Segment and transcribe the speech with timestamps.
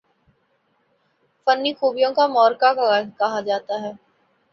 [1.47, 2.71] فنی خوبیوں کا مرقع
[3.19, 3.91] کہا جاتا ہے